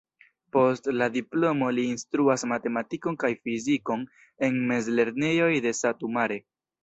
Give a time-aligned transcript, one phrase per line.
[0.55, 4.05] Post la diplomo li instruas matematikon kaj fizikon
[4.47, 6.41] en mezlernejoj de Satu Mare.